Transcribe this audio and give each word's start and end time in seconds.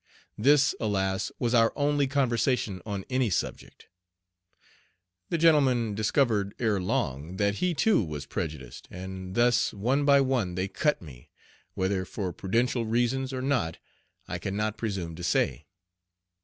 This, 0.35 0.73
alas! 0.79 1.31
was 1.37 1.53
our 1.53 1.71
only 1.75 2.07
conversation 2.07 2.81
on 2.87 3.05
any 3.07 3.29
subject. 3.29 3.85
The 5.29 5.37
gentleman 5.37 5.93
discovered 5.93 6.55
ere 6.57 6.81
long 6.81 7.37
that 7.37 7.57
he 7.61 7.75
too 7.75 8.03
was 8.03 8.25
prejudiced, 8.25 8.87
and 8.89 9.35
thus 9.35 9.75
one 9.75 10.03
by 10.03 10.19
one 10.19 10.55
they 10.55 10.67
"cut" 10.67 11.03
me, 11.03 11.29
whether 11.75 12.03
for 12.03 12.33
prudential 12.33 12.83
reasons 12.83 13.31
or 13.31 13.43
not 13.43 13.77
I 14.27 14.39
can 14.39 14.55
not 14.57 14.75
presume 14.75 15.13
to 15.17 15.23
say. 15.23 15.67